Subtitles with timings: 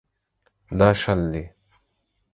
[0.79, 1.43] دا شل دي.